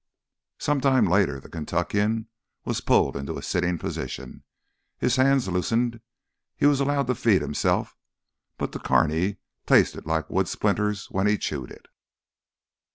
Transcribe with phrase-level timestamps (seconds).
[0.57, 2.27] Some time later the Kentuckian
[2.65, 4.41] was pulled into a sitting position.
[4.97, 6.01] His hands loosened,
[6.57, 7.95] he was allowed to feed himself,
[8.57, 9.37] but the carne
[9.67, 11.87] tasted like wood splinters when he chewed it.